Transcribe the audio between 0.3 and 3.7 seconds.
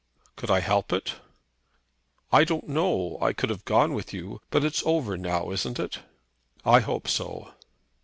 "Could I help it?" "I don't know. I could have